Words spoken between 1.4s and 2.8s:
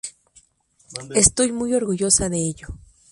muy orgullosa de ello".